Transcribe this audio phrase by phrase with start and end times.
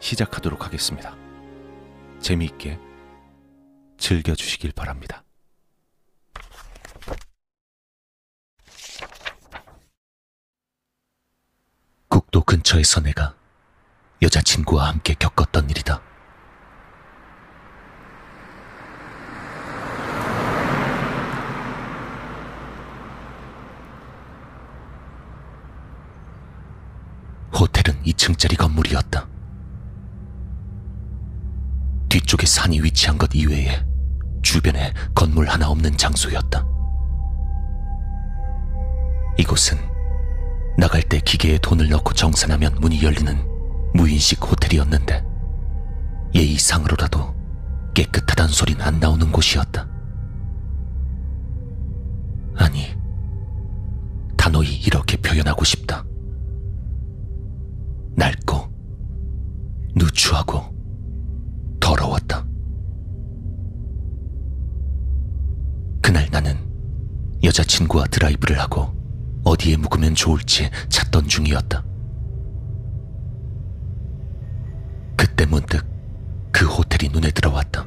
[0.00, 1.14] 시작하도록 하겠습니다.
[2.20, 2.78] 재미있게
[3.98, 5.22] 즐겨주시길 바랍니다.
[12.08, 13.34] 국도 근처에서 내가
[14.22, 16.02] 여자친구와 함께 겪었던 일이다.
[27.52, 28.69] 호텔은 2층짜리 건물
[32.50, 33.86] 산이 위치한 것 이외에
[34.42, 36.66] 주변에 건물 하나 없는 장소였다.
[39.38, 39.78] 이곳은
[40.76, 43.38] 나갈 때 기계에 돈을 넣고 정산하면 문이 열리는
[43.94, 45.24] 무인식 호텔이었는데
[46.34, 47.36] 예의상으로라도
[47.94, 49.86] 깨끗하단 소리는 안 나오는 곳이었다.
[52.56, 52.96] 아니,
[54.36, 56.04] 단호히 이렇게 표현하고 싶다.
[58.16, 58.68] 낡고,
[59.94, 60.69] 누추하고,
[66.30, 66.56] 나는
[67.42, 68.92] 여자친구와 드라이브를 하고
[69.44, 71.84] 어디에 묵으면 좋을지 찾던 중이었다.
[75.16, 75.84] 그때 문득
[76.52, 77.86] 그 호텔이 눈에 들어왔다.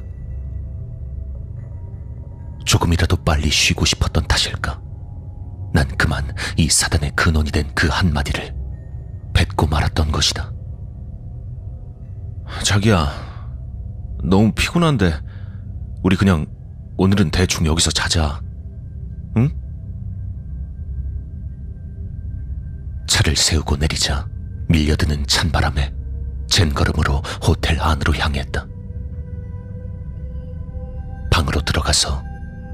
[2.64, 4.80] 조금이라도 빨리 쉬고 싶었던 탓일까?
[5.72, 8.54] 난 그만 이 사단의 근원이 된 그 한마디를
[9.34, 10.52] 뱉고 말았던 것이다.
[12.62, 13.10] 자기야,
[14.22, 15.12] 너무 피곤한데
[16.02, 16.46] 우리 그냥
[16.96, 18.40] 오늘은 대충 여기서 자자.
[19.36, 19.50] 응?
[23.08, 24.28] 차를 세우고 내리자
[24.68, 25.92] 밀려드는 찬바람에
[26.48, 28.66] 젠 걸음으로 호텔 안으로 향했다.
[31.30, 32.22] 방으로 들어가서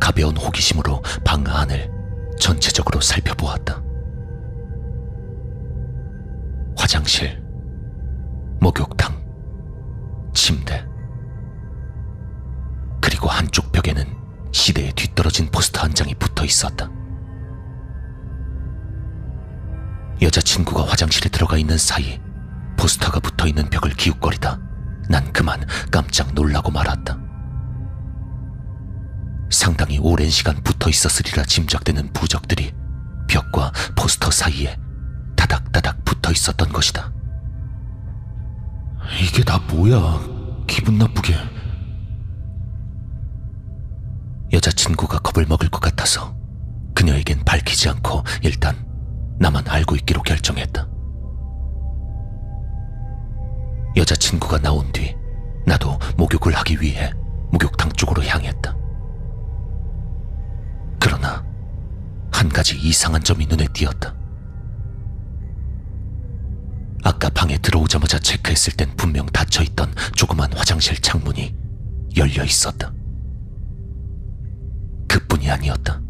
[0.00, 1.90] 가벼운 호기심으로 방 안을
[2.38, 3.82] 전체적으로 살펴보았다.
[6.76, 7.42] 화장실,
[8.60, 9.18] 목욕탕,
[10.34, 10.84] 침대,
[14.60, 16.90] 시대에 뒤떨어진 포스터 한 장이 붙어 있었다.
[20.20, 22.20] 여자친구가 화장실에 들어가 있는 사이
[22.76, 24.60] 포스터가 붙어 있는 벽을 기웃거리다
[25.08, 27.18] 난 그만 깜짝 놀라고 말았다.
[29.50, 32.74] 상당히 오랜 시간 붙어 있었으리라 짐작되는 부적들이
[33.28, 34.76] 벽과 포스터 사이에
[35.36, 37.10] 다닥다닥 붙어 있었던 것이다.
[39.22, 40.20] 이게 다 뭐야?
[40.66, 41.59] 기분 나쁘게.
[44.60, 46.36] 여자친구가 겁을 먹을 것 같아서
[46.94, 48.76] 그녀에겐 밝히지 않고 일단
[49.38, 50.86] 나만 알고 있기로 결정했다.
[53.96, 55.16] 여자친구가 나온 뒤
[55.64, 57.10] 나도 목욕을 하기 위해
[57.50, 58.76] 목욕탕 쪽으로 향했다.
[61.00, 61.42] 그러나
[62.30, 64.14] 한 가지 이상한 점이 눈에 띄었다.
[67.02, 71.54] 아까 방에 들어오자마자 체크했을 땐 분명 닫혀 있던 조그만 화장실 창문이
[72.18, 72.92] 열려 있었다.
[75.40, 76.00] 그뿐이 아니었다.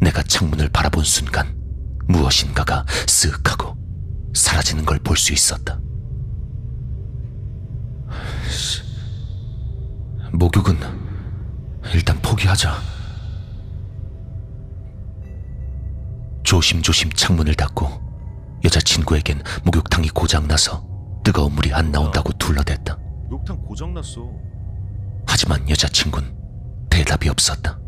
[0.00, 1.54] 내가 창문을 바라본 순간
[2.08, 3.76] 무엇인가가 쓱 하고
[4.34, 5.80] 사라지는 걸 볼 수 있었다.
[10.32, 10.78] 목욕은
[11.94, 12.72] 일단 포기하자.
[16.44, 17.88] 조심조심 창문을 닫고
[18.64, 20.86] 여자친구에겐 목욕탕이 고장나서
[21.24, 22.96] 뜨거운 물이 안 나온다고 둘러댔다.
[23.30, 24.28] 목욕탕 고장났어.
[25.26, 26.36] 하지만 여자친구는
[26.90, 27.78] 대답이 없었다.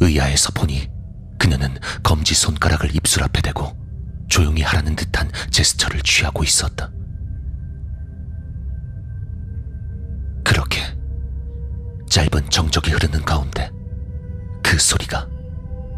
[0.00, 0.90] 의아해서 보니
[1.38, 3.76] 그녀는 검지 손가락을 입술 앞에 대고
[4.28, 6.90] 조용히 하라는 듯한 제스처를 취하고 있었다.
[10.44, 10.80] 그렇게
[12.08, 13.70] 짧은 정적이 흐르는 가운데
[14.62, 15.28] 그 소리가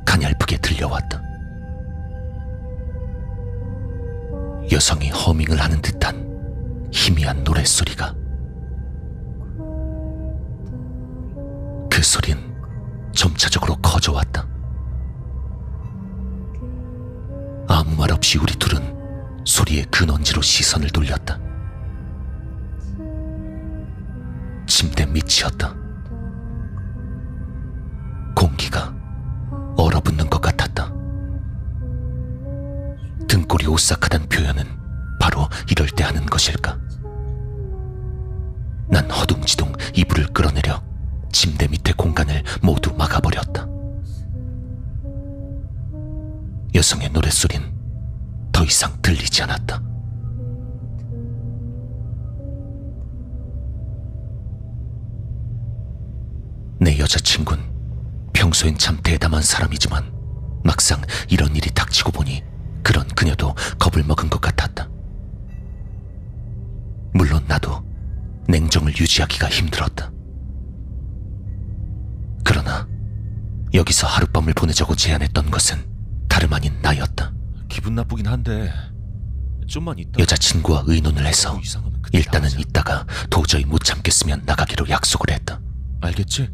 [0.06, 1.22] 가냘프게 들려왔다.
[4.72, 8.14] 여성이 허밍을 하는 듯한 희미한 노랫소리가
[11.90, 12.49] 그 소린
[13.12, 14.46] 점차적으로 커져왔다.
[17.68, 21.38] 아무 말 없이 우리 둘은 소리의 근원지로 시선을 돌렸다.
[24.66, 25.74] 침대 밑이었다.
[28.34, 28.94] 공기가
[29.76, 30.92] 얼어붙는 것 같았다.
[33.28, 34.64] 등골이 오싹하단 표현은
[35.20, 36.78] 바로 이럴 때 하는 것일까?
[38.88, 40.82] 난 허둥지둥 이불을 끌어내려
[41.32, 43.66] 침대 밑의 공간을 모두 막아버렸다.
[46.74, 47.62] 여성의 노랫소린
[48.52, 49.82] 더 이상 들리지 않았다.
[56.80, 57.62] 내 여자친구는
[58.32, 60.12] 평소엔 참 대담한 사람이지만
[60.64, 62.42] 막상 이런 일이 닥치고 보니
[62.82, 64.88] 그런 그녀도 겁을 먹은 것 같았다.
[67.12, 67.84] 물론 나도
[68.48, 70.10] 냉정을 유지하기가 힘들었다.
[73.80, 75.82] 여기서 하룻밤을 보내자고 제안했던 것은
[76.28, 77.32] 다름 아닌 나였다.
[77.70, 78.70] 기분 나쁘긴 한데
[79.66, 80.20] 좀만 있다.
[80.20, 81.58] 여자친구와 의논을 해서
[82.02, 82.60] 그때 일단은 나가자.
[82.60, 85.62] 있다가 도저히 못 참겠으면 나가기로 약속을 했다.
[86.02, 86.50] 알겠지?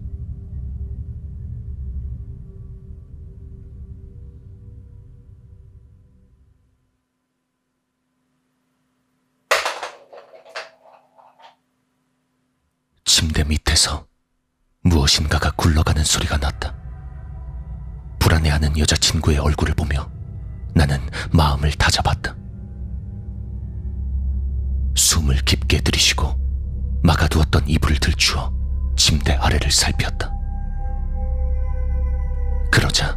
[13.05, 14.07] 침대 밑에서
[14.83, 16.86] 무엇인가가 굴러가는 소리가 났다.
[18.57, 20.11] 불안해하는 여자친구의 얼굴을 보며
[20.75, 20.99] 나는
[21.31, 22.35] 마음을 다잡았다.
[24.95, 26.35] 숨을 깊게 들이쉬고
[27.03, 28.53] 막아두었던 이불을 들추어
[28.97, 30.33] 침대 아래를 살폈다.
[32.71, 33.17] 그러자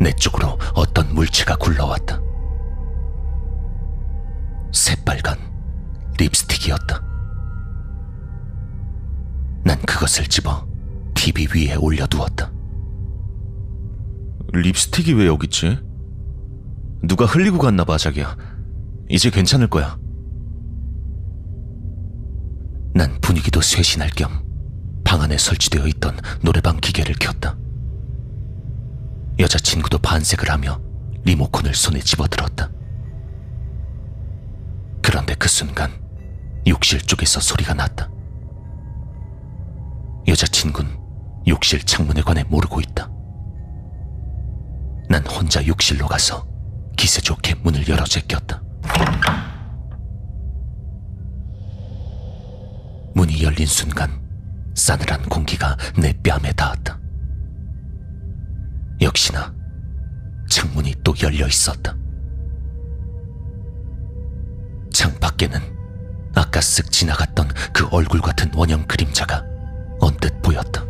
[0.00, 2.20] 내 쪽으로 어떤 물체가 굴러왔다.
[4.72, 5.38] 새빨간
[6.18, 7.02] 립스틱이었다.
[9.64, 10.66] 난 그것을 집어
[11.14, 12.50] TV 위에 올려두었다.
[14.60, 15.78] 립스틱이 왜 여기 있지?
[17.02, 18.36] 누가 흘리고 갔나 봐, 자기야.
[19.08, 19.98] 이제 괜찮을 거야.
[22.94, 24.44] 난 분위기도 쇄신할 겸
[25.04, 27.56] 방 안에 설치되어 있던 노래방 기계를 켰다.
[29.38, 30.80] 여자친구도 반색을 하며
[31.24, 32.70] 리모컨을 손에 집어들었다.
[35.02, 35.92] 그런데 그 순간
[36.66, 38.10] 욕실 쪽에서 소리가 났다.
[40.26, 40.98] 여자친구는
[41.46, 43.08] 욕실 창문에 관해 모르고 있다.
[45.08, 46.46] 난 혼자 욕실로 가서
[46.96, 48.62] 기세 좋게 문을 열어 제꼈다.
[53.14, 54.20] 문이 열린 순간
[54.74, 56.98] 싸늘한 공기가 내 뺨에 닿았다.
[59.00, 59.54] 역시나
[60.48, 61.96] 창문이 또 열려 있었다.
[64.92, 65.60] 창 밖에는
[66.34, 69.44] 아까 쓱 지나갔던 그 얼굴 같은 원형 그림자가
[70.00, 70.84] 언뜻 보였다.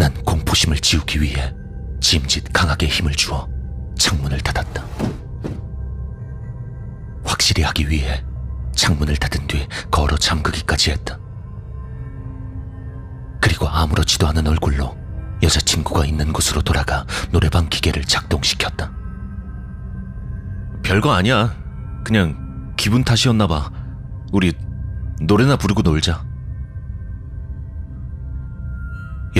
[0.00, 1.54] 난 공포심을 지우기 위해
[2.00, 3.46] 짐짓 강하게 힘을 주어
[3.98, 4.82] 창문을 닫았다.
[7.22, 8.24] 확실히 하기 위해
[8.74, 11.18] 창문을 닫은 뒤 걸어 잠그기까지 했다.
[13.42, 14.96] 그리고 아무렇지도 않은 얼굴로
[15.42, 18.90] 여자친구가 있는 곳으로 돌아가 노래방 기계를 작동시켰다.
[20.82, 21.54] 별거 아니야.
[22.04, 23.70] 그냥 기분 탓이었나 봐.
[24.32, 24.54] 우리
[25.20, 26.29] 노래나 부르고 놀자.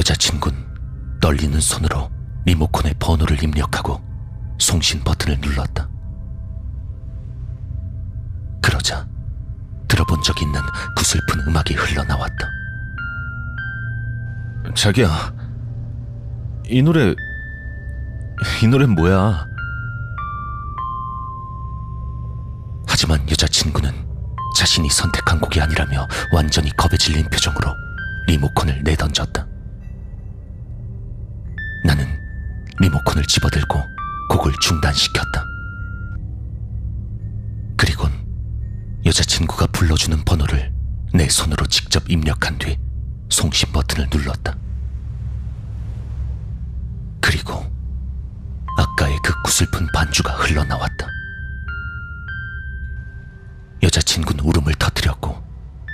[0.00, 0.56] 여자친구는
[1.20, 2.10] 떨리는 손으로
[2.46, 4.00] 리모컨의 번호를 입력하고
[4.58, 5.90] 송신 버튼을 눌렀다.
[8.62, 9.06] 그러자
[9.88, 10.58] 들어본 적 있는
[10.96, 12.50] 구슬픈 음악이 흘러나왔다.
[14.74, 15.34] 자기야.
[16.70, 17.14] 이 노래
[18.62, 19.46] 이 노래는 뭐야?
[22.88, 23.92] 하지만 여자친구는
[24.56, 27.74] 자신이 선택한 곡이 아니라며 완전히 겁에 질린 표정으로
[28.28, 29.59] 리모컨을 내던졌다.
[31.84, 32.06] 나는
[32.78, 33.82] 리모컨을 집어들고
[34.30, 35.44] 곡을 중단시켰다.
[37.76, 38.12] 그리곤
[39.06, 40.72] 여자친구가 불러주는 번호를
[41.12, 42.76] 내 손으로 직접 입력한 뒤
[43.30, 44.56] 송신 버튼을 눌렀다.
[47.20, 47.64] 그리고
[48.78, 51.08] 아까의 그 구슬픈 반주가 흘러나왔다.
[53.82, 55.42] 여자친구는 울음을 터뜨렸고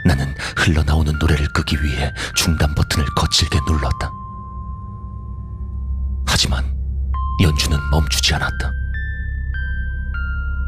[0.04, 4.15] 나는 흘러나오는 노래를 끄기 위해 중단 버튼을 거칠게 눌렀다.
[6.36, 6.70] 하지만
[7.40, 8.70] 연주는 멈추지 않았다.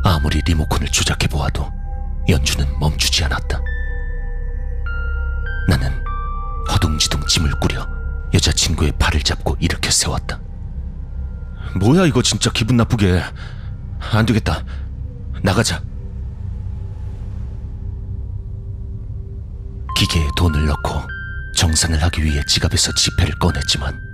[0.03, 1.71] 아무리 리모컨을 조작해 보아도
[2.27, 3.61] 연주는 멈추지 않았다.
[5.69, 5.93] 나는
[6.73, 7.87] 허둥지둥 짐을 꾸려
[8.33, 10.41] 여자친구의 팔을 잡고 일으켜 세웠다.
[11.79, 13.23] 뭐야 이거 진짜 기분 나쁘게.
[14.15, 14.65] 안 되겠다.
[15.43, 15.83] 나가자.
[19.95, 21.03] 기계에 돈을 넣고
[21.57, 24.08] 정산을 하기 위해 지갑에서 지폐를 꺼냈지만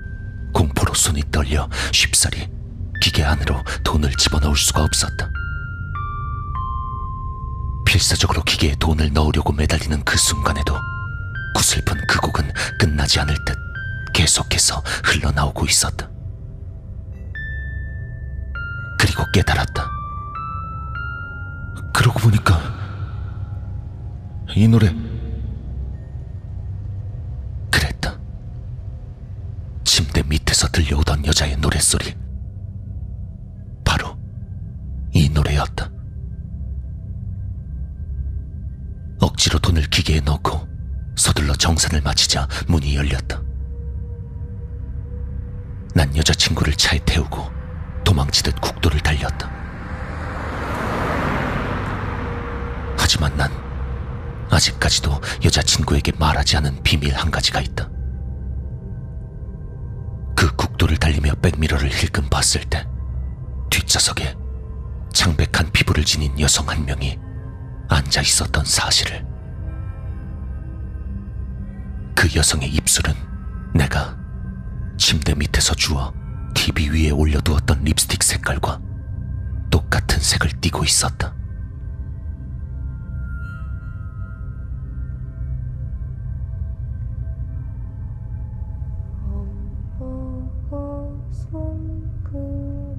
[0.55, 2.49] 공포로 손이 떨려 쉽사리
[3.03, 5.31] 기계 안으로 돈을 집어넣을 수가 없었다.
[7.85, 10.75] 필사적으로 기계에 돈을 넣으려고 매달리는 그 순간에도
[11.55, 13.57] 구슬픈 그 곡은 끝나지 않을 듯
[14.15, 16.09] 계속해서 흘러나오고 있었다.
[18.99, 19.91] 그리고 깨달았다.
[21.93, 22.61] 그러고 보니까
[24.57, 24.95] 이 노래
[30.15, 32.15] 침대 밑에서 들려오던 여자의 노랫소리.
[33.85, 34.17] 바로
[35.13, 35.91] 이 노래였다.
[39.21, 40.69] 억지로 돈을 기계에 넣고
[41.17, 43.43] 서둘러 정산을 마치자 문이 열렸다.
[45.97, 47.51] 난 여자친구를 차에 태우고
[48.05, 49.51] 도망치듯 국도를 달렸다.
[52.97, 53.51] 하지만 난
[54.51, 57.94] 아직까지도 여자친구에게 말하지 않은 비밀 한 가지가 있다.
[60.85, 62.87] 그 국도를 달리며 백미러를 힐끔 봤을 때
[63.71, 64.37] 뒷좌석에
[65.13, 67.19] 창백한 피부를 지닌 여성 한 명이
[67.89, 69.25] 앉아 있었던 사실을.
[72.15, 73.15] 그 여성의 입술은
[73.75, 74.17] 내가
[74.99, 76.13] 침대 밑에서 주워
[76.55, 78.81] TV 위에 올려두었던 립스틱 색깔과
[79.71, 81.35] 똑같은 색을 띠고 있었다.
[91.55, 92.94] 红歌。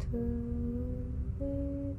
[0.00, 0.16] to
[1.40, 1.96] little